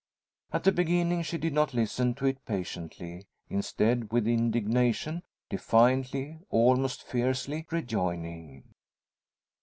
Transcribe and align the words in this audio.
At 0.51 0.63
the 0.63 0.71
beginning 0.71 1.21
she 1.21 1.37
did 1.37 1.53
not 1.53 1.75
listen 1.75 2.15
to 2.15 2.25
it 2.25 2.43
patiently; 2.43 3.27
instead, 3.49 4.11
with 4.11 4.25
indignation; 4.27 5.21
defiantly, 5.47 6.39
almost 6.49 7.03
fiercely, 7.03 7.67
rejoining. 7.69 8.73